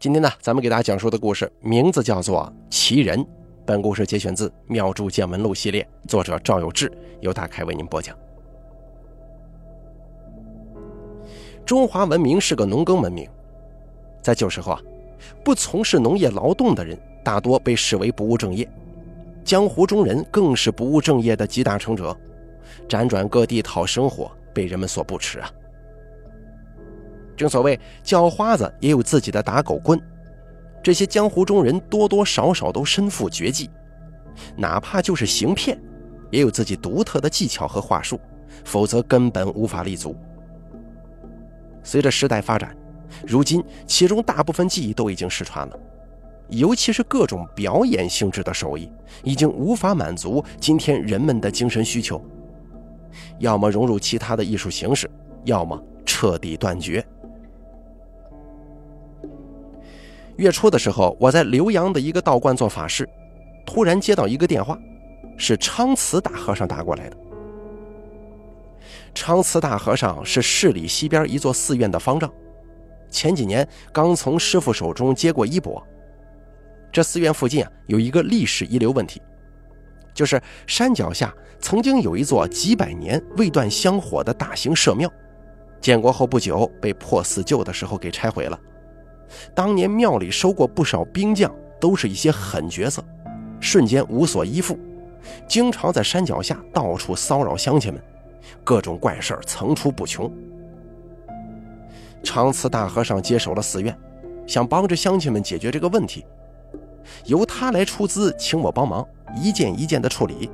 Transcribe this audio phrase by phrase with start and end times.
[0.00, 3.18] 今天呢，咱们给大家讲述的故事名字叫做《奇人》。
[3.66, 6.90] 本故事节选自《妙著见闻录》系列，作者赵有志，
[7.20, 8.16] 由大凯为您播讲。
[11.66, 13.28] 中华文明是个农耕文明，
[14.22, 14.80] 在旧时候啊，
[15.44, 18.66] 不从事农业劳动的人大多被视为不务正业，
[19.44, 22.16] 江湖中人更是不务正业的集大成者，
[22.88, 25.50] 辗转各地讨生活，被人们所不齿啊。
[27.40, 29.98] 正所谓叫花子也有自己的打狗棍，
[30.82, 33.70] 这些江湖中人多多少少都身负绝技，
[34.58, 35.80] 哪怕就是行骗，
[36.30, 38.20] 也有自己独特的技巧和话术，
[38.62, 40.14] 否则根本无法立足。
[41.82, 42.76] 随着时代发展，
[43.26, 45.78] 如今其中大部分技艺都已经失传了，
[46.50, 48.92] 尤其是各种表演性质的手艺，
[49.24, 52.22] 已经无法满足今天人们的精神需求，
[53.38, 55.10] 要么融入其他的艺术形式，
[55.44, 57.02] 要么彻底断绝。
[60.40, 63.06] 月初的时候，我在浏阳的一个道观做法事，
[63.66, 64.78] 突然接到一个电话，
[65.36, 67.16] 是昌慈大和尚打过来的。
[69.14, 72.32] 昌慈大和尚是市里西边一座寺院的方丈，
[73.10, 75.82] 前几年刚从师傅手中接过衣钵。
[76.90, 79.20] 这寺院附近啊有一个历史遗留问题，
[80.14, 85.12] 就是山脚下曾经有一座几百年未断香火的大型社庙，
[85.82, 88.58] 建国后不久被破四旧的时候给拆毁了。
[89.54, 93.02] 当年庙里收过不少兵将，都是一些狠角色，
[93.60, 94.78] 瞬间无所依附，
[95.46, 98.02] 经常在山脚下到处骚扰乡亲们。
[98.64, 100.30] 各种怪事层出不穷。
[102.22, 103.96] 长慈大和尚接手了寺院，
[104.46, 106.24] 想帮着乡亲们解决这个问题，
[107.24, 110.50] 由他来出资请我帮忙，一件一件的处理。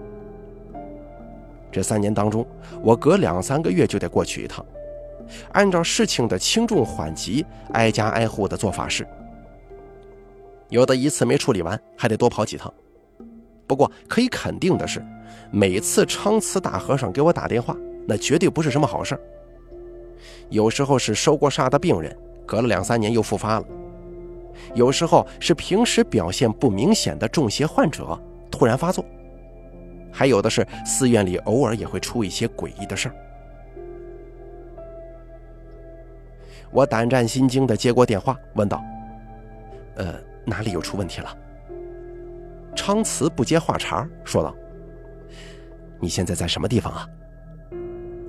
[1.73, 2.47] 这三年当中，
[2.83, 4.65] 我隔两三个月就得过去一趟，
[5.53, 9.07] 按照事情的轻重缓急，挨家挨户的做法事。
[10.69, 12.73] 有的一次没处理完，还得多跑几趟。
[13.67, 15.05] 不过可以肯定的是。
[15.51, 17.77] 每次昌慈大和尚给我打电话，
[18.07, 19.19] 那绝对不是什么好事
[20.48, 23.67] 有时候是收过煞的病人，隔了两三年又复发了；
[24.75, 28.19] 有时候是平时表现不明显的中邪患者
[28.51, 29.05] 突然发作；
[30.13, 33.15] 还有的是寺院里偶尔也会出一些诡异的事儿。
[36.77, 38.85] 我胆战心惊地接过电话，问道
[39.97, 41.35] ：“呃，哪里又出问题了？”
[42.77, 44.55] 昌慈不接话茬，说道。
[45.98, 47.09] 你现在在什么地方啊？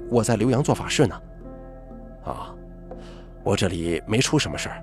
[0.10, 1.22] 我在浏阳做法事呢。
[2.24, 2.56] 啊，
[3.44, 4.82] 我这里没出什么事儿，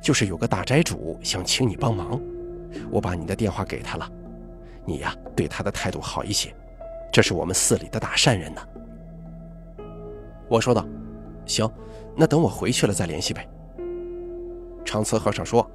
[0.00, 2.20] 就是有个大斋主想请你帮忙，
[2.90, 4.10] 我把你的电话给他了。
[4.84, 6.52] 你呀，对他的态度好一些，
[7.12, 8.60] 这是我们寺里的大善人呢。
[10.48, 10.84] 我说道
[11.46, 11.70] ：“行，
[12.16, 13.48] 那等我回去了再联系呗。”
[14.84, 15.68] 长慈和尚说：“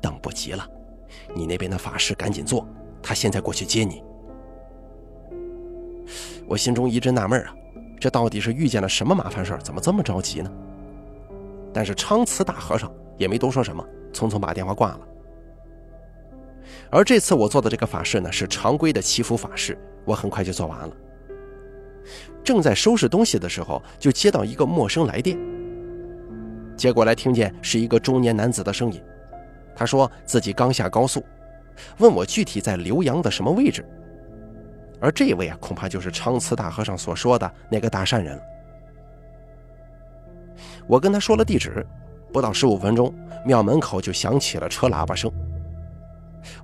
[0.00, 0.66] 等不及了，
[1.34, 2.66] 你那边的法事赶紧做，
[3.02, 4.02] 他现在过去接你。”
[6.46, 7.54] 我心中一阵纳闷啊，
[8.00, 10.50] 这到底是遇见了什么麻烦事儿怎么这么着急呢？
[11.72, 15.00] 但是昌慈大和尚也没多说什么，匆匆把电话挂了。
[16.90, 20.96] 而这次我做的这个法事呢，是常规的祈福法事，我很快就做完了。
[22.44, 25.38] 正在收拾东西的时候，就接到一个陌生来电。
[26.76, 29.00] 接过来听见是一个中年男子的声音，
[29.74, 31.24] 他说自己刚下高速，
[31.98, 33.84] 问我具体在浏阳的什么位置。
[35.00, 38.42] 而这位啊，恐怕就是昌慈大和尚所说的那个大善人了。
[40.86, 41.86] 我跟他说了地址，
[42.32, 43.14] 不到十五分钟，
[43.44, 45.30] 庙门口就响起了车喇叭声。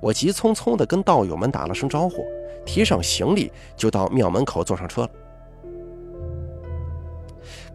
[0.00, 2.24] 我急匆匆地跟道友们打了声招呼，
[2.64, 5.10] 提上行李就到庙门口坐上车了。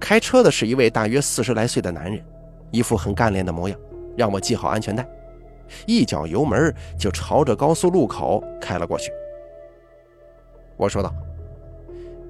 [0.03, 2.21] 开车的是一位大约四十来岁的男人，
[2.71, 3.79] 一副很干练的模样，
[4.17, 5.07] 让我系好安全带，
[5.87, 9.13] 一脚油门就朝着高速路口开了过去。
[10.75, 11.15] 我说道：“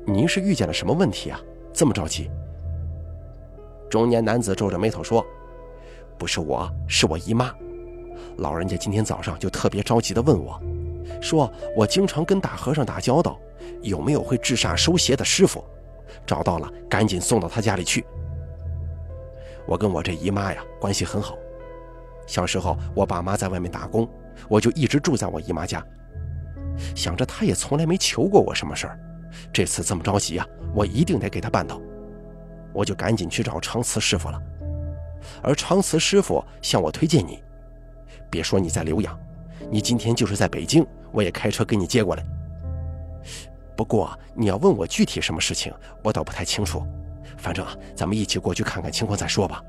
[0.06, 1.41] 您是遇见了什么问题啊？
[1.73, 2.29] 这么着急？”
[3.90, 5.25] 中年男子皱着眉头说
[6.16, 7.52] ：“不是我，是我姨妈。
[8.37, 10.61] 老人家今天早上就特别着急的问我，
[11.20, 13.35] 说我经常跟大和尚打交道，
[13.81, 15.66] 有没有会治煞收邪的师傅？
[16.25, 18.05] 找到了，赶紧送到他家里去。
[19.65, 21.37] 我跟我这姨妈呀关系很好，
[22.27, 24.09] 小时候我爸妈在外面打工，
[24.49, 25.85] 我就一直住在我姨妈家。”
[26.95, 28.99] 想着他也从来没求过我什么事儿，
[29.53, 31.79] 这次这么着急啊，我一定得给他办到。
[32.73, 34.41] 我就赶紧去找长慈师傅了。
[35.41, 37.43] 而长慈师傅向我推荐你，
[38.29, 39.17] 别说你在浏阳，
[39.69, 42.25] 你今天就是在北京，我也开车给你接过来。
[43.75, 45.73] 不过你要问我具体什么事情，
[46.03, 46.85] 我倒不太清楚。
[47.37, 49.61] 反正啊，咱们一起过去看看情况再说吧。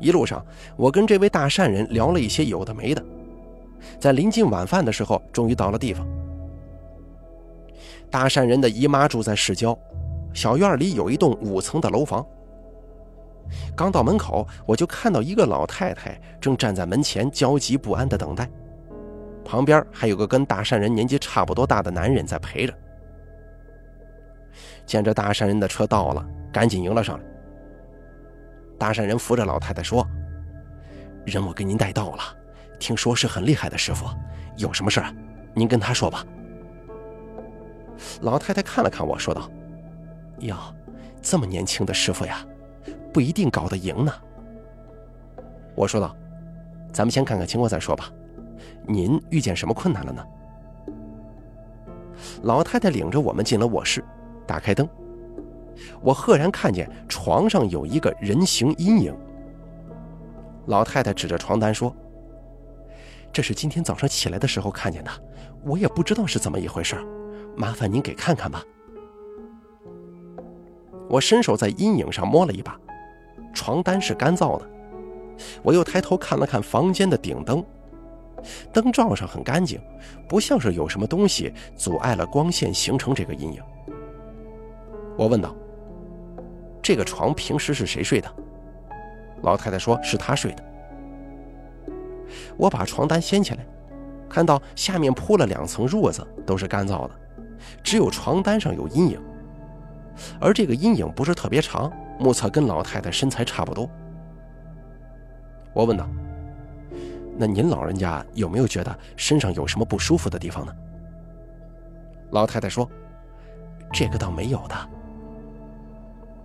[0.00, 0.44] 一路上，
[0.76, 3.02] 我跟这位大善人聊了一些有的没的，
[3.98, 6.06] 在临近晚饭的时候，终于到了地方。
[8.10, 9.78] 大善人的姨妈住在市郊，
[10.32, 12.24] 小院里有一栋五层的楼房。
[13.76, 18.48] 刚到门口，我就看到一个老太太正站在门前，焦急不安地等待，
[19.54, 22.74] 旁边还有个跟大善人年纪差不多大的男人在陪着。
[24.84, 27.24] 见着大善人的车到了，赶紧迎了上来。
[28.76, 30.04] 大善人扶着老太太说
[31.24, 32.22] ：“人我给您带到了，
[32.80, 34.06] 听说是很厉害的师傅，
[34.56, 35.00] 有什么事
[35.54, 36.26] 您跟他说吧。”
[38.22, 39.48] 老太太看了看我说道
[40.42, 40.56] ：“哟，
[41.22, 42.44] 这么年轻的师傅呀，
[43.12, 44.12] 不一定搞得赢呢。”
[45.76, 46.12] 我说道
[46.92, 48.10] ：“咱们先看看情况再说吧。
[48.86, 50.24] 您遇见什么困难了呢？”
[52.42, 54.04] 老太太领着我们进了卧室，
[54.46, 54.88] 打开灯。
[56.00, 59.14] 我赫然看见床上有一个人形阴影。
[60.66, 61.94] 老太太指着床单说
[63.32, 65.10] ：“这是今天早上起来的时候看见的，
[65.64, 66.96] 我也不知道是怎么一回事，
[67.56, 68.62] 麻烦您给看看吧。”
[71.10, 72.78] 我伸手在阴影上摸了一把，
[73.52, 74.70] 床单是干燥的。
[75.62, 77.64] 我又抬头看了看房间的顶灯，
[78.72, 79.80] 灯罩上很干净，
[80.28, 83.62] 不像是有什么东西阻碍了光线形成这个阴影。
[85.16, 85.54] 我问道。
[86.82, 88.30] 这个床平时是谁睡的？
[89.40, 90.62] 老太太说是她睡的。
[92.58, 93.66] 我把床单掀起来，
[94.28, 97.10] 看到下面铺了两层褥子，都是干燥的，
[97.82, 99.18] 只有床单上有阴影，
[100.38, 103.88] 而这个阴影不是特别长，目测跟老太太身材差不多。
[105.72, 106.06] 我问道
[107.36, 110.74] ：“那您老人家有没有觉得身上有什么不舒服的地方呢？”
[112.30, 112.88] 老太太说
[113.92, 114.74] ：“这个倒没有的。”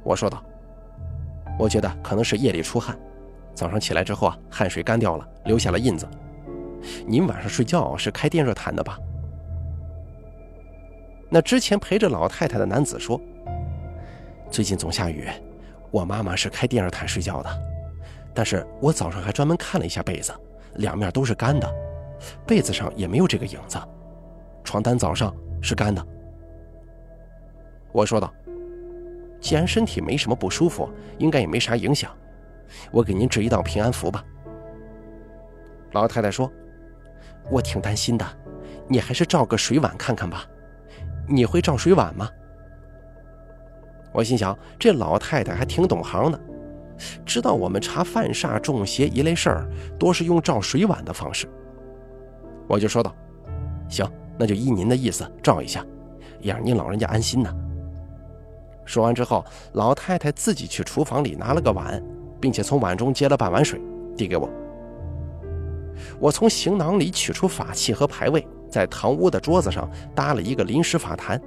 [0.04, 0.44] 我说道
[1.58, 2.98] ：“我觉得可能是夜里出汗，
[3.54, 6.08] 早上起来之后啊，汗水干掉了，留下了印子。
[7.06, 8.98] 您晚上睡觉是开电热毯的吧？”
[11.30, 13.20] 那之前陪着老太太的男子说
[14.50, 15.28] ：“最近总下雨，
[15.92, 17.50] 我妈妈是开电热毯睡觉的，
[18.34, 20.34] 但是我早上还专门看了一下被子，
[20.76, 21.70] 两面都是干的，
[22.46, 23.78] 被子上也没有这个影子，
[24.64, 26.06] 床单早上是干的。”
[27.92, 28.34] 我说道。
[29.42, 32.12] 既然身体没什么不舒服，应该也没啥影响。
[32.92, 34.22] 我给您织一道平安符吧。
[35.94, 36.52] 老太太说
[37.50, 38.26] ：“我挺担心的，
[38.86, 40.46] 你还是照个水碗看看吧。
[41.26, 42.30] 你会照水碗吗？”
[44.12, 46.40] 我心想，这老太太还挺懂行的，
[47.26, 51.48] 知道我们查犯煞、中邪一类事儿，多是用照水碗的方式。
[52.68, 53.16] 我就说道
[53.90, 55.86] ：“行，那就依您的意思照一下，
[56.40, 57.54] 也让您老人家安心呢。”
[58.86, 62.04] 说完之后，老太太自己去厨房里拿了个碗，
[62.40, 63.80] 并且从碗中接了半碗水，
[64.18, 64.50] 递给我。
[66.20, 71.40] 我从行囊里取出法器和牌位，在堂屋的桌子上搭了一个临时法坛，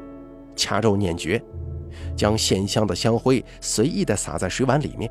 [0.55, 1.43] 掐咒念诀，
[2.17, 5.11] 将线香的香灰随意地撒在水碗里面。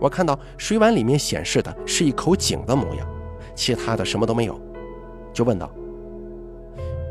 [0.00, 3.06] 我看到水碗里面显示的是一口井的模样，
[3.54, 4.58] 其他的什么都没有，
[5.32, 5.70] 就问道：“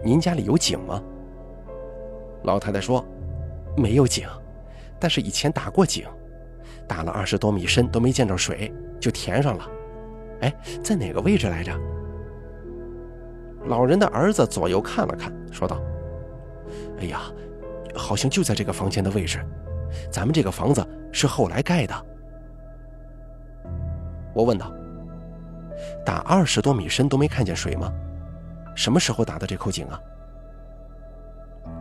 [0.03, 1.01] 您家里有井吗？”
[2.43, 3.05] 老太太说
[3.77, 4.27] ：“没有井，
[4.99, 6.07] 但是以前打过井，
[6.87, 9.69] 打了二十多米深都没见着水，就填上了。
[10.41, 10.53] 哎，
[10.83, 11.71] 在哪个位置来着？”
[13.65, 15.79] 老人的儿子左右看了看，说道
[16.99, 17.21] ：“哎呀，
[17.93, 19.39] 好像就在这个房间的位置。
[20.11, 21.93] 咱们这个房子是后来盖的。”
[24.33, 24.71] 我问道
[26.05, 27.91] ：“打二十多米深都没看见水吗？
[28.75, 29.99] 什么时候打的这口井啊？”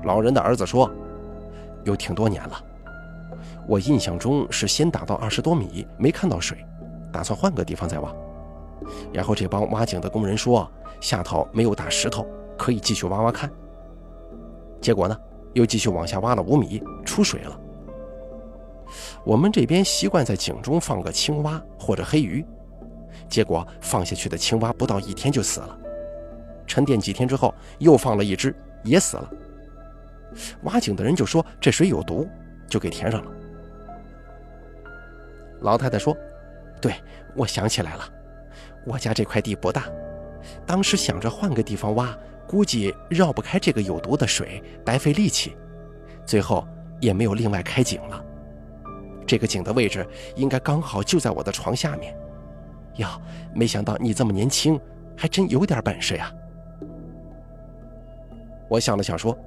[0.04, 0.90] 老人的儿子说
[1.84, 2.62] ：“有挺多年了，
[3.66, 6.64] 我印象中是先打到二十多米，没看到水，
[7.12, 8.12] 打算换个地方再挖。
[9.12, 12.26] 然后这帮挖井的工人说下头没有大石头，
[12.56, 13.50] 可以继续挖挖看。
[14.80, 15.16] 结果呢，
[15.52, 17.60] 又继续往下挖了五米，出水了。
[19.24, 22.44] 我们这边习惯在井中放个青蛙或者黑鱼，
[23.28, 25.78] 结果放下去的青蛙不到一天就死了，
[26.66, 28.54] 沉淀几天之后又放了一只，
[28.84, 29.30] 也死了。”
[30.64, 32.28] 挖井的人就说这水有毒，
[32.68, 33.30] 就给填上了。
[35.60, 36.16] 老太太说
[36.80, 36.94] ：“对，
[37.34, 38.04] 我想起来了，
[38.86, 39.84] 我家这块地不大，
[40.66, 42.16] 当时想着换个地方挖，
[42.46, 45.56] 估计绕不开这个有毒的水，白费力气，
[46.24, 46.66] 最后
[47.00, 48.24] 也没有另外开井了。
[49.28, 50.04] 这个井的位置
[50.34, 52.16] 应该刚好就在我的床下面。
[52.96, 53.06] 哟，
[53.54, 54.80] 没想到你这么年轻，
[55.16, 56.32] 还真有点本事呀。”
[58.68, 59.38] 我想了想说。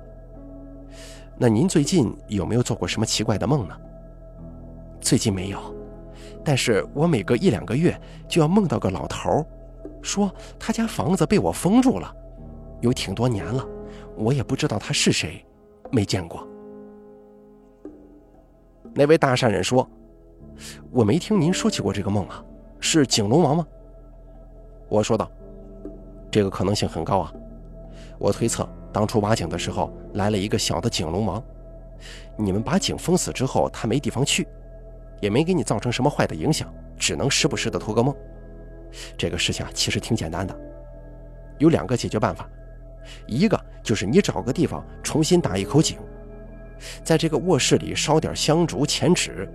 [1.37, 3.75] 那您最近有没有做过什么奇怪的梦呢？
[4.99, 5.57] 最近没有，
[6.45, 9.43] 但是我每隔一两个月就要梦到个老头，
[10.03, 12.15] 说他家房子被我封住了，
[12.81, 13.65] 有挺多年了，
[14.15, 15.43] 我也不知道他是谁，
[15.89, 16.47] 没见过。
[18.93, 19.87] 那位大善人说
[20.91, 22.43] ：“我没听您说起过这个梦啊，
[22.79, 23.65] 是景龙王吗？”
[24.89, 25.29] 我说道
[26.31, 27.33] ：“这个可能性很高啊，
[28.19, 31.43] 我推测当初挖井的时候来了一个小的景龙王，
[32.37, 34.47] 你们把井封死之后，他没地方去。”
[35.21, 36.67] 也没给你造成什么坏的影响，
[36.97, 38.11] 只能时不时的托个梦。
[39.15, 40.59] 这个事情啊，其实挺简单的，
[41.59, 42.49] 有两个解决办法。
[43.27, 45.99] 一个就是你找个地方重新打一口井，
[47.03, 49.47] 在这个卧室里烧点香烛、钱纸，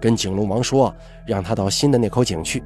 [0.00, 0.94] 跟井龙王说，
[1.26, 2.62] 让他到新的那口井去。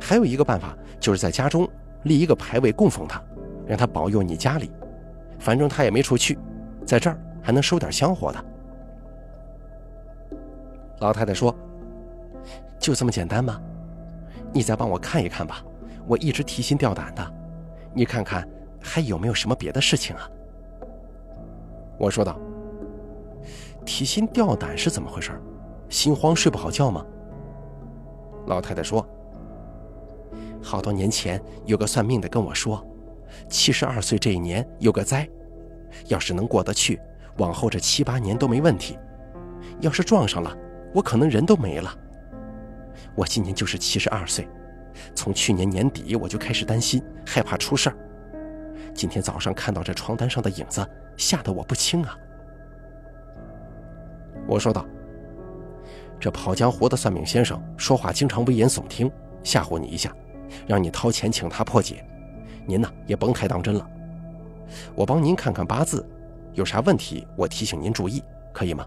[0.00, 1.68] 还有一个办法，就是在家中
[2.04, 3.22] 立一个牌位供奉他，
[3.66, 4.70] 让他保佑你家里。
[5.38, 6.38] 反正他也没处去，
[6.84, 8.44] 在这儿还能收点香火的。
[11.00, 11.54] 老太太说
[12.78, 13.60] ：“就这么简单吗？
[14.52, 15.62] 你再帮我看一看吧，
[16.06, 17.34] 我一直提心吊胆的。
[17.94, 18.48] 你看看
[18.80, 20.28] 还有没有什么别的事情啊？”
[21.98, 22.38] 我说道
[23.88, 25.32] ：“提心吊胆是怎么回事？
[25.88, 27.02] 心慌睡不好觉吗？”
[28.46, 29.04] 老太太说
[30.62, 32.86] ：“好多年前有个算命的跟我说，
[33.48, 35.26] 七十二岁这一年有个灾，
[36.08, 37.00] 要是能过得去，
[37.38, 38.94] 往后这七八年都没问题；
[39.80, 40.54] 要是撞上了，”
[40.94, 41.90] 我可能人都没了。
[43.14, 44.46] 我今年就是七十二岁，
[45.14, 47.96] 从去年年底我就开始担心，害怕出事儿。
[48.94, 52.14] 今天早上看到这床单上的影子，吓得我不轻啊。
[54.48, 54.84] 我说道
[56.18, 59.10] ：“这跑江湖的算命先生说话经常危言耸听，
[59.44, 60.10] 吓唬你一下，
[60.66, 62.02] 让你掏钱请他破解。
[62.66, 63.86] 您呢也甭太当真了。
[64.94, 66.04] 我帮您看看八字，
[66.54, 68.86] 有啥问题我提醒您注意，可以吗？”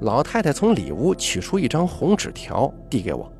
[0.00, 3.32] 老太太从里屋取出一张红纸条，递给我，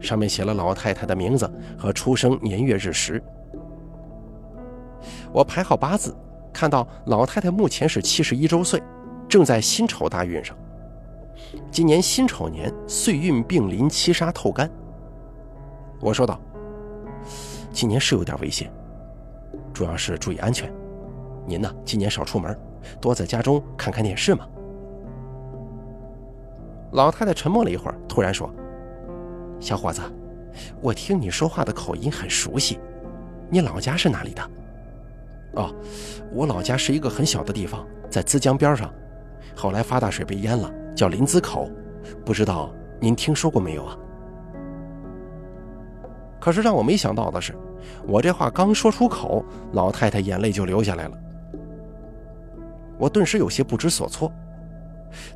[0.00, 3.22] 上面写了老太太的名字和出生年月日时。
[5.32, 6.16] 我排好八字，
[6.52, 8.82] 看到老太太目前是七十一周岁，
[9.28, 10.56] 正在辛丑大运上。
[11.70, 14.70] 今年辛丑年，岁运并临七杀透干。
[16.00, 16.38] 我说道
[17.72, 18.70] ：“今年是有点危险，
[19.72, 20.72] 主要是注意安全。
[21.46, 22.56] 您呢，今年少出门，
[23.00, 24.46] 多在家中看看电视嘛。”
[26.92, 28.52] 老太太沉默了一会儿，突然说
[29.60, 30.02] ：“小伙子，
[30.80, 32.78] 我听你说话的口音很熟悉，
[33.48, 34.42] 你老家是哪里的
[35.54, 35.74] ？”“哦，
[36.32, 38.92] 我老家是一个很小的地方，在资江边上，
[39.56, 41.68] 后来发大水被淹了，叫临淄口，
[42.24, 43.98] 不知道您听说过没有啊？”
[46.40, 47.54] 可是让我没想到的是，
[48.06, 51.18] 我这话刚说出口，老太太眼泪就流下来了。
[52.96, 54.32] 我顿时有些不知所措。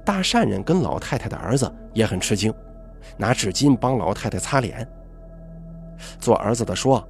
[0.05, 2.55] 大善人跟老太太的儿子也很吃惊，
[3.17, 4.87] 拿纸巾帮老太太擦脸。
[6.21, 7.07] 做儿子的说：“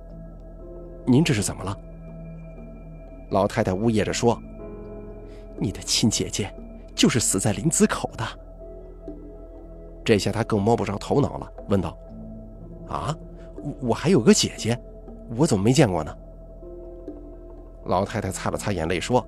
[1.05, 1.77] 您这是怎么了？”
[3.31, 4.41] 老太太呜咽着说
[5.59, 6.53] ：“你的亲姐姐
[6.95, 8.25] 就是死在林子口的。”
[10.05, 11.97] 这下他更摸不着头脑了，问道
[12.89, 13.17] ：“啊，
[13.81, 14.79] 我还有个姐姐，
[15.37, 16.17] 我怎么没见过呢？”
[17.87, 19.27] 老太太擦了擦眼泪说：“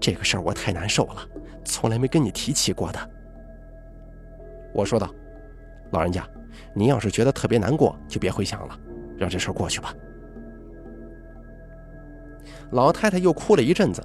[0.00, 1.26] 这个事儿我太难受了。”
[1.64, 3.10] 从来没跟你提起过的，
[4.74, 5.08] 我说道
[5.92, 6.28] ：“老人家，
[6.74, 8.76] 您要是觉得特别难过，就别回想了，
[9.16, 9.94] 让这事儿过去吧。”
[12.72, 14.02] 老太太又哭了一阵子，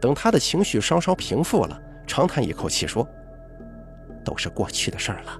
[0.00, 3.06] 等她的情绪稍稍平复了，长叹一口气说
[4.24, 5.38] ：“都是过去的事儿了，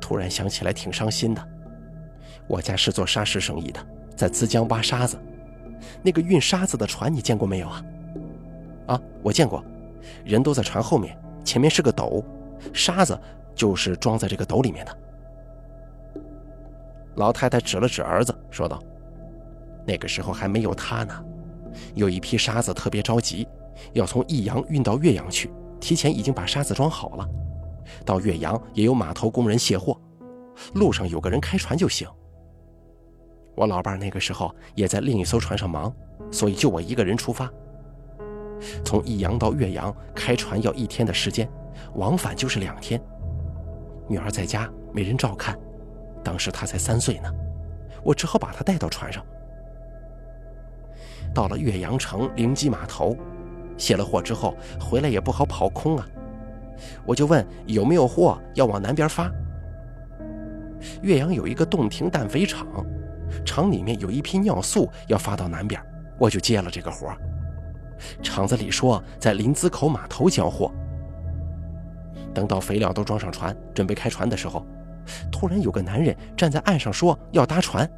[0.00, 1.48] 突然想起来挺伤心的。
[2.46, 3.80] 我家是做沙石生意的，
[4.16, 5.16] 在资江挖沙子，
[6.02, 7.84] 那个运沙子的船你见过没有啊？
[8.86, 9.64] 啊，我见过。”
[10.24, 12.24] 人都在船后面，前面是个斗，
[12.72, 13.18] 沙子
[13.54, 14.98] 就是装在这个斗里面的。
[17.14, 18.82] 老太太指了指儿子，说道
[19.86, 21.24] ：“那个时候还没有他呢，
[21.94, 23.46] 有一批沙子特别着急，
[23.92, 25.50] 要从益阳运到岳阳去，
[25.80, 27.28] 提前已经把沙子装好了。
[28.04, 29.98] 到岳阳也有码头工人卸货，
[30.74, 32.08] 路上有个人开船就行。
[33.54, 35.94] 我老伴那个时候也在另一艘船上忙，
[36.30, 37.50] 所以就我一个人出发。”
[38.84, 41.48] 从益阳到岳阳开船要一天的时间，
[41.94, 43.00] 往返就是两天。
[44.08, 45.58] 女儿在家没人照看，
[46.22, 47.28] 当时她才三岁呢，
[48.04, 49.24] 我只好把她带到船上。
[51.34, 53.16] 到了岳阳城灵基码头，
[53.76, 56.06] 卸了货之后回来也不好跑空啊，
[57.04, 59.30] 我就问有没有货要往南边发。
[61.02, 62.66] 岳阳有一个洞庭氮肥厂，
[63.44, 65.80] 厂里面有一批尿素要发到南边，
[66.18, 67.08] 我就接了这个活
[68.20, 70.72] 厂子里说在临淄口码头交货，
[72.34, 74.66] 等到肥料都装上船，准备开船的时候，
[75.30, 77.88] 突然有个男人站在岸上说要搭船。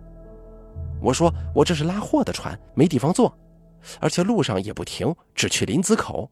[1.04, 3.36] 我说我这是拉货的船，没地方坐，
[4.00, 6.30] 而且路上也不停，只去林子口。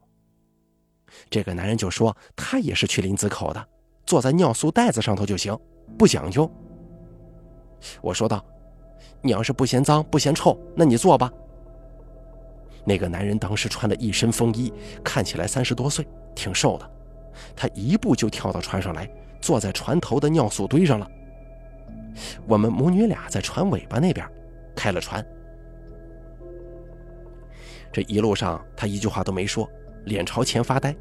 [1.29, 3.63] 这个男人就说他也是去林子口的，
[4.07, 5.57] 坐在尿素袋子上头就行，
[5.99, 6.51] 不讲究。
[8.01, 8.43] 我说道
[9.21, 11.31] ：“你要是不嫌脏不嫌臭，那你坐吧。”
[12.87, 14.73] 那个男人当时穿了一身风衣，
[15.05, 16.91] 看起来三十多岁，挺瘦的。
[17.55, 19.07] 他一步就跳到船上来，
[19.39, 21.07] 坐在船头的尿素堆上了。
[22.47, 24.27] 我们母女俩在船尾巴那边
[24.75, 25.25] 开了船。
[27.93, 29.69] 这一路上，他一句话都没说，
[30.05, 30.95] 脸朝前发呆。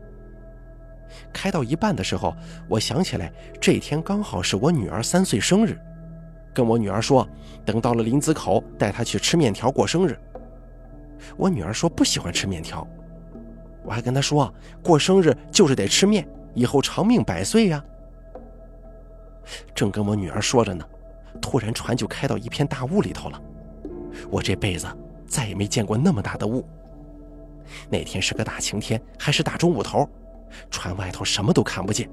[1.33, 2.35] 开到一半的时候，
[2.67, 5.77] 我想起来这天刚好是我女儿三岁生日，
[6.53, 7.27] 跟我女儿说，
[7.65, 10.17] 等到了林子口带她去吃面条过生日。
[11.37, 12.85] 我女儿说不喜欢吃面条。
[13.83, 17.83] 我还跟她说，过生日就是得吃面，以后长命百岁呀。
[19.73, 20.85] 正跟我女儿说着呢，
[21.41, 23.41] 突然船就开到一片大雾里头了。
[24.31, 24.87] 我这辈子
[25.27, 26.65] 再也没见过那么大的雾。
[27.89, 30.09] 那天是个大晴天，还是大中午头，
[30.69, 32.09] 船外头什么都看不见。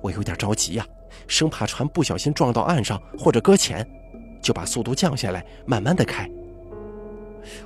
[0.00, 0.86] 我有点着急呀，
[1.26, 3.86] 生怕船不小心撞到岸上或者搁浅，
[4.40, 6.30] 就把速度降下来，慢慢的开。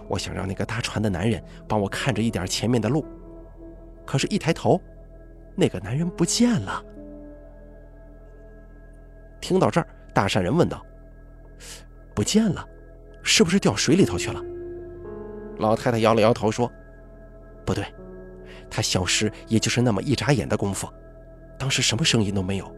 [0.09, 3.05] 我想让那个搭船的男人帮我看着一点前面的路，
[4.05, 4.81] 可是，一抬头，
[5.55, 6.83] 那个男人不见了。
[9.41, 10.85] 听到这儿，大善人问道
[12.15, 12.67] ：“不见了，
[13.25, 14.41] 是不是掉水里头去了？”
[15.59, 16.71] 老太太摇了摇头说
[17.67, 17.85] ：“不对，
[18.71, 20.89] 他消失也就是那么一眨眼的功夫，
[21.59, 22.77] 当时什么声音都没有。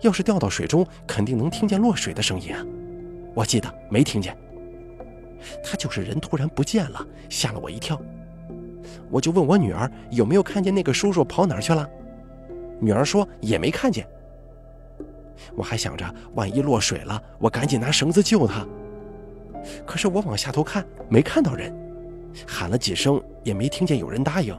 [0.00, 2.64] 要是掉到水中，肯定能听见落水的声音啊。
[3.34, 4.36] 我记得没听见。”
[5.62, 8.00] 他就是人突然不见了，吓了我一跳。
[9.10, 11.88] 我就问我女儿有没有看见那个叔叔跑哪儿去了，
[12.80, 14.08] 女儿说也没看见。
[15.54, 18.66] 我还想着万一落水了，我赶紧拿绳子救他。
[19.86, 21.74] 可是我往下头看，没看到人，
[22.46, 24.56] 喊了几声也没听见有人答应。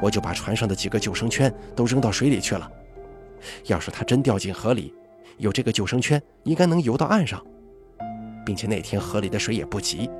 [0.00, 2.70] 我就把船上的几个救生圈都扔到水里去了。
[3.66, 4.94] 要是他真掉进河里，
[5.38, 7.44] 有这个救生圈，应该能游到岸上。
[8.44, 10.10] 并且那天河里的水也不急，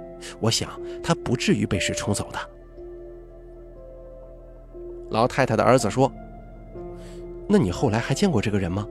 [0.40, 2.38] 我想他不至于被水冲走的。
[5.11, 6.11] 老太太的儿子说
[7.48, 8.87] ：“那你后来还见过这个人吗？”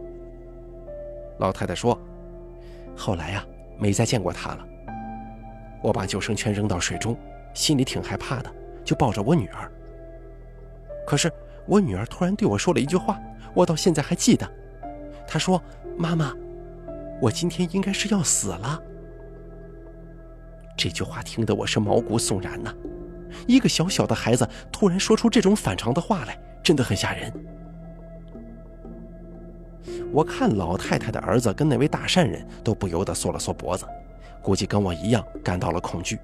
[1.40, 1.98] 老太太说
[2.96, 3.46] ：“后来呀，
[3.80, 4.68] 没再见过他了。”
[5.82, 7.18] 我把救生圈扔到水中，
[7.54, 9.72] 心里挺害怕的，就抱着我女儿。
[11.06, 11.32] 可是
[11.66, 13.20] 我女儿突然对我说了一句话，
[13.54, 14.50] 我到现在还记得。
[15.28, 15.62] 她说
[15.98, 16.34] ：“妈妈，
[17.22, 18.82] 我今天应该是要死了。”
[20.78, 22.74] 这句话听得我是毛骨悚然呐！
[23.48, 27.32] 一个小小的孩子突然说出这种反常的话来，真的很吓人。
[30.12, 33.86] 我看老太太的儿子跟那位大善人都不由得缩了缩脖子，
[34.42, 36.20] 估计跟我一样感到了恐惧。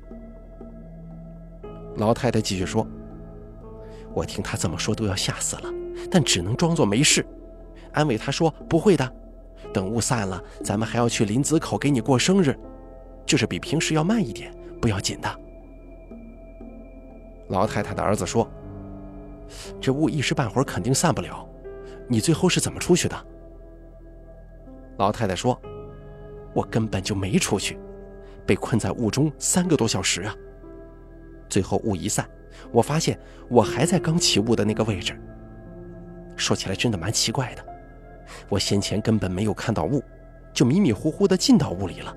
[1.98, 2.86] 老太太继续说
[4.14, 5.74] ：“我听他这么说都要吓死了，
[6.12, 7.26] 但只能装作没事，
[7.94, 9.12] 安慰他说不会的，
[9.74, 12.58] 等雾散了，咱们还要去林子口给你过生日。”
[13.26, 15.40] 就是比平时要慢一点，不要紧的。
[17.50, 18.50] 老太太的儿子说
[19.82, 21.46] ：“这雾一时半会儿肯定散不了，
[22.08, 23.26] 你最后是怎么出去的？”
[24.98, 25.60] 老太太说
[26.56, 27.78] ：“我根本就没出去，
[28.48, 30.34] 被困在雾中三个多小时啊。
[31.48, 32.28] 最后雾一散，
[32.72, 35.16] 我发现我还在刚起雾的那个位置。
[36.36, 37.66] 说起来真的蛮奇怪的，
[38.50, 40.04] 我先前根本没有看到雾，
[40.54, 42.16] 就迷迷糊糊的进到雾里了。”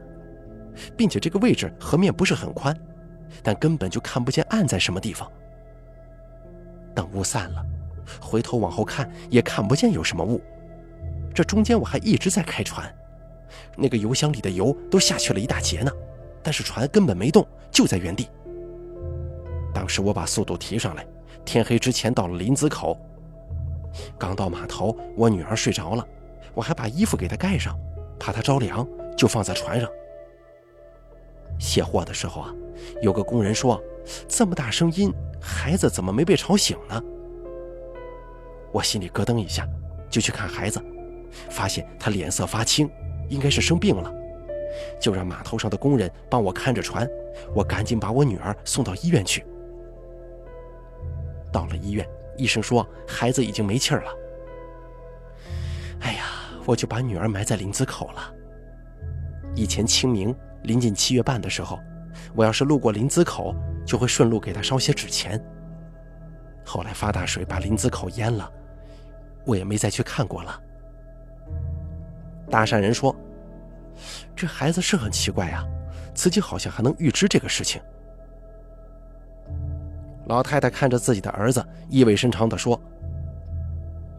[0.97, 2.75] 并且这个位置河面不是很宽，
[3.43, 5.31] 但根本就看不见岸在什么地方。
[6.95, 7.63] 等雾散了，
[8.21, 10.41] 回头往后看也看不见有什么雾。
[11.35, 12.93] 这中间我还一直在开船，
[13.77, 15.91] 那个油箱里的油都下去了一大截呢，
[16.43, 18.29] 但是船根本没动，就在原地。
[19.73, 21.07] 当时我把速度提上来，
[21.45, 22.99] 天黑之前到了林子口。
[24.19, 26.07] 刚到码头，我女儿睡着了，
[26.55, 27.79] 我还把衣服给她盖上，
[28.19, 29.89] 怕她着凉，就放在船上。
[31.59, 32.55] 卸货的时候啊，
[33.03, 33.83] 有个工人说
[34.27, 37.03] ：“这么大声音，孩子怎么没被吵醒呢？”
[38.73, 39.69] 我心里咯噔一下，
[40.09, 40.81] 就去看孩子，
[41.51, 42.89] 发现他脸色发青，
[43.29, 44.13] 应该是生病了，
[45.01, 47.09] 就让码头上的工人帮我看着船。
[47.55, 49.45] 我赶紧把我女儿送到医院去。
[51.53, 52.07] 到了医院，
[52.37, 54.13] 医生说孩子已经没气儿了。
[56.01, 56.25] 哎呀，
[56.65, 58.35] 我就把女儿埋在林子口了。
[59.55, 60.35] 以前清明。
[60.65, 61.81] 临近七月半的时候，
[62.35, 63.55] 我要是路过林子口，
[63.87, 65.43] 就会顺路给她烧些纸钱。
[66.67, 68.53] 后来发大水把林子口淹了，
[69.47, 70.63] 我也没再去看过了。
[72.51, 73.17] 大善人说
[74.37, 75.65] ：“这孩子是很奇怪呀，
[76.15, 77.81] 自己好像还能预知这个事情。”
[80.27, 82.81] 老太太看着自己的儿子，意味深长地说：“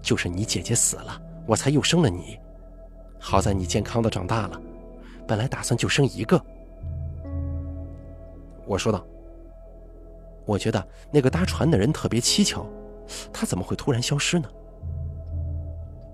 [0.01, 2.37] 就是你姐姐死了，我才又生了你。
[3.17, 4.59] 好在你健康的长大了，
[5.27, 6.43] 本来打算就生一个。”
[8.67, 9.05] 我说道
[10.45, 12.65] ：“我觉得那个搭船的人特别蹊跷，
[13.31, 14.49] 他怎么会突然消失呢？”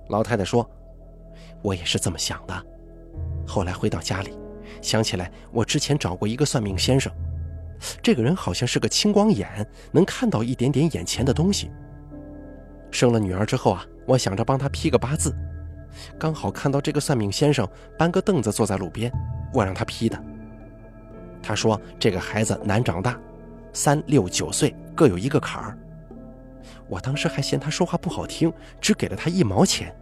[0.09, 0.69] 老太太说
[1.63, 2.65] ：“我也是这么想的。
[3.47, 4.37] 后来回到家里，
[4.81, 7.11] 想起来我之前找过一个算命先生，
[8.03, 11.71] 这个人好像是个青光眼，能看到一点点眼前的东西。
[12.91, 15.33] 生了女儿之后啊，我想着帮他批个八字，
[16.19, 19.11] 刚好看到这个算命先生搬个凳子坐在路边，
[19.53, 20.21] 我让他批的。
[21.41, 23.19] 他说这个孩子难长大，
[23.71, 25.77] 三六九岁各有一个坎儿。”
[26.89, 29.93] 我当时还嫌他说话不好听，只给了他一毛钱。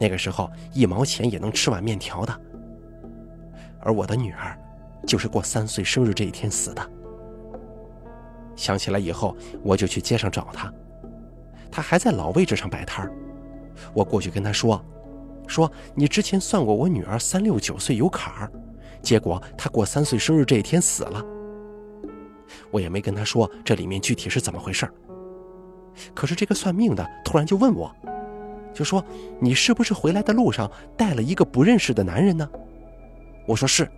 [0.00, 2.40] 那个时候一毛钱也能吃碗面条的。
[3.80, 4.58] 而我的女儿，
[5.06, 6.90] 就是过三岁生日这一天死的。
[8.56, 10.72] 想起来以后，我就去街上找他，
[11.70, 13.12] 他还在老位置上摆摊儿。
[13.94, 14.82] 我过去跟他说
[15.46, 18.52] ：“说你之前算过我女儿三六九岁有坎儿，
[19.00, 21.22] 结果她过三岁生日这一天死了。”
[22.70, 24.86] 我也没跟他说这里面具体是怎么回事。
[26.14, 27.94] 可是这个算命的突然就问我，
[28.72, 29.04] 就说
[29.40, 32.48] ：“你是不是回来的路上带了一个不认识的男人呢？”
[33.46, 33.90] 我说是，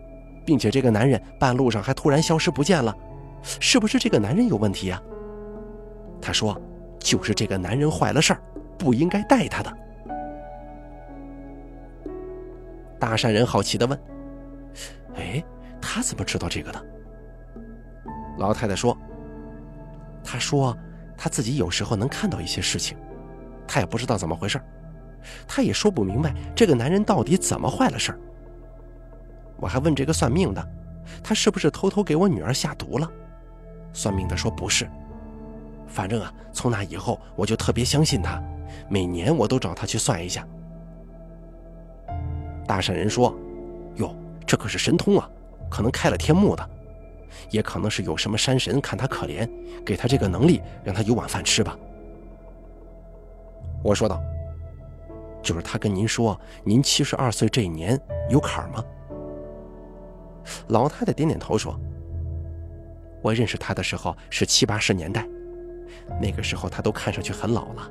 [0.44, 2.96] 并且这个男人半路上还突然消失不见了，
[3.60, 5.02] 是不是这个男人有问题呀？
[6.20, 6.60] 他说
[6.98, 8.42] ：“就是这个男人坏了事儿，
[8.78, 9.72] 不应该带他的。”
[12.98, 13.98] 大善人好奇的问
[15.16, 15.44] ：“哎，
[15.80, 16.86] 他怎么知道这个的？”
[18.38, 18.96] 老太太说
[20.24, 20.76] ：“他说。”
[21.14, 22.98] 他自己有时候能看到一些事情，
[23.72, 24.60] 他也不知道怎么回事
[25.48, 28.18] 他也说不明白这个男人到底怎么坏了事儿。
[29.56, 30.62] 我还问这个算命的，
[31.24, 33.10] 他是不是偷偷给我女儿下毒了？
[33.94, 34.86] 算命的说不是。
[35.86, 38.42] 反正啊，从那以后我就特别相信他，
[38.90, 40.46] 每年我都找他去算一下。
[42.66, 43.34] 大善人说
[43.96, 44.14] ：“哟，
[44.46, 45.26] 这可是神通啊，
[45.70, 46.70] 可能开了天目的。”
[47.48, 49.48] 也可能是有什么山神看他可怜，
[49.82, 51.74] 给他这个能力，让他有碗饭吃吧。
[53.82, 54.22] 我说道
[55.42, 58.84] ：“就是他跟您说，您七十二岁这一年有坎儿吗？”
[60.68, 61.78] 老太太点点头说
[63.22, 65.26] ：“我认识他的时候是七八十年代，
[66.20, 67.90] 那个时候他都看上去很老了，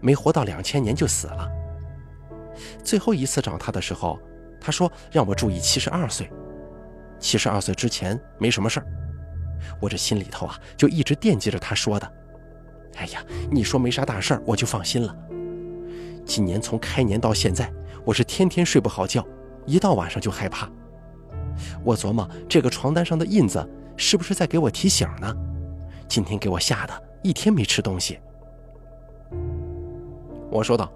[0.00, 1.50] 没活到两千年就死了。
[2.82, 4.18] 最后一次找他的时候，
[4.60, 6.30] 他说让我注意七十二岁。”
[7.18, 8.86] 七十二岁之前没什么事儿，
[9.80, 12.12] 我这心里头啊就一直惦记着他说的。
[12.96, 15.16] 哎呀，你说没啥大事儿，我就放心了。
[16.24, 17.70] 今年从开年到现在，
[18.04, 19.24] 我是天天睡不好觉，
[19.66, 20.68] 一到晚上就害怕。
[21.84, 25.34] 我琢磨这个床单上的印子是不是在给我提醒呢？
[26.08, 28.18] 今天给我吓得一天没吃东西。
[30.50, 30.92] 我说道：“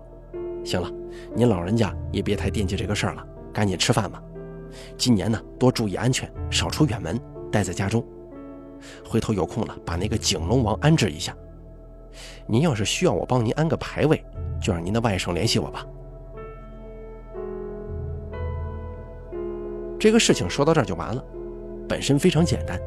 [0.64, 0.90] 行了，
[1.34, 4.22] 您老人家也别太惦记这个事儿了，赶紧吃饭吧。”
[4.96, 8.04] 今年呢，多注意安全，少出远门，待在家中。
[9.04, 11.34] 回头有空了，把那个景龙王安置一下。
[12.46, 14.24] 您要是需要我帮您安个牌位，
[14.60, 15.86] 就让您的外甥联系我吧。
[19.98, 21.24] 这个事情说到这儿就完了，
[21.88, 22.80] 本身非常简单，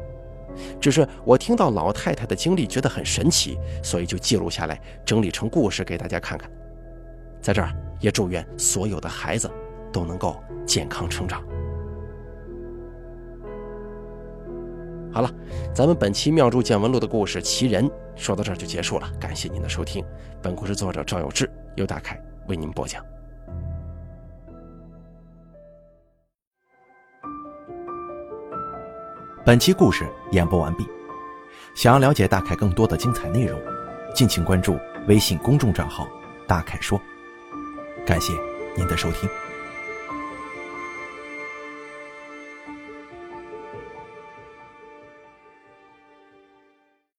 [0.80, 6.50] 只是我听到老太太的经历觉得很神奇，所以就记录下来，整理成故事给大家看看。
[7.40, 9.50] 在这儿也祝愿所有的孩子
[9.92, 11.42] 都能够健康成长。
[15.12, 15.30] 好了，
[15.74, 20.04] 咱们本期《妙著见闻录》的故事《奇人》说到这儿就结束了，感谢您的收听。
[20.40, 23.04] 本故事作者赵有志，由大凯为您播讲。
[29.44, 30.86] 本期故事演播完毕。
[31.74, 33.58] 想要了解大凯更多的精彩内容，
[34.14, 36.06] 敬请关注微信公众账号
[36.46, 37.00] “大凯说”。
[38.06, 38.32] 感谢
[38.76, 39.28] 您的收听。